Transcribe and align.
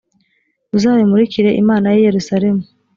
uzabimurikire 0.75 1.49
imana 1.61 1.87
y’i 1.93 2.03
yerusalemu 2.07 2.63